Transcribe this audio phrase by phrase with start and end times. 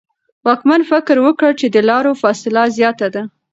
[0.45, 3.23] واکمن فکر وکړ چې د لارو فاصله زیاته ده.